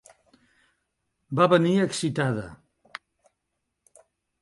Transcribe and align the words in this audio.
Va 1.41 1.47
venir 1.53 1.75
excitada. 1.83 2.49